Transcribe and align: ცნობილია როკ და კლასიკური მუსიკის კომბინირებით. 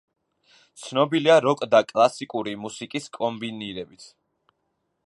ცნობილია 0.83 1.35
როკ 1.47 1.61
და 1.75 1.83
კლასიკური 1.91 2.55
მუსიკის 2.63 3.07
კომბინირებით. 3.21 4.11